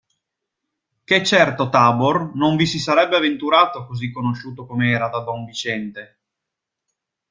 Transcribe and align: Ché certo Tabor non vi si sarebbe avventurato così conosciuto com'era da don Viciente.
Ché 1.03 1.23
certo 1.23 1.69
Tabor 1.69 2.33
non 2.33 2.55
vi 2.55 2.65
si 2.65 2.79
sarebbe 2.79 3.17
avventurato 3.17 3.85
così 3.85 4.09
conosciuto 4.11 4.65
com'era 4.65 5.09
da 5.09 5.19
don 5.21 5.45
Viciente. 5.45 6.19